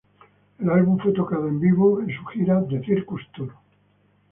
El 0.57 0.67
álbum 0.71 0.97
fue 0.97 1.11
tocado 1.13 1.47
en 1.47 1.59
vivo 1.59 2.01
en 2.01 2.09
su 2.09 2.25
gira 2.25 2.59
The 2.67 2.83
Circus 2.83 3.21
Tour. 3.35 3.53